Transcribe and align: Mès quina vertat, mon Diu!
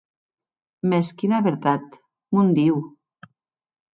Mès 0.93 1.09
quina 1.19 1.41
vertat, 1.47 1.99
mon 2.37 2.49
Diu! 2.61 2.83